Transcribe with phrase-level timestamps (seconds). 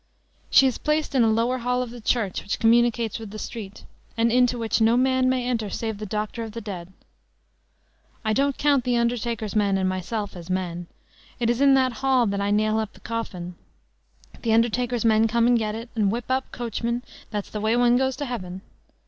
[0.49, 3.83] She is placed in a lower hall of the church which communicates with the street,
[4.17, 6.91] and into which no man may enter save the doctor of the dead.
[8.25, 10.87] I don't count the undertaker's men and myself as men.
[11.39, 13.53] It is in that hall that I nail up the coffin.
[14.41, 17.03] The undertaker's men come and get it, and whip up, coachman!
[17.29, 18.61] that's the way one goes to heaven.